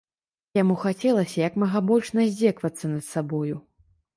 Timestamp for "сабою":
3.13-3.55